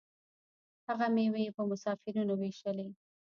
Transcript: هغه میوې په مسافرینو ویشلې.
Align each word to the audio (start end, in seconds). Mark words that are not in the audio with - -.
هغه 0.87 1.07
میوې 1.15 1.45
په 1.55 1.61
مسافرینو 1.69 2.33
ویشلې. 2.37 2.87